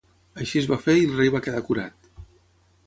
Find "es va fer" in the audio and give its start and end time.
0.61-0.95